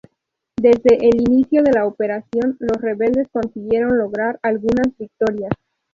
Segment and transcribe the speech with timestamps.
[0.57, 5.51] Desde el inicio de la operación, los rebeldes consiguieron lograr algunas victorias.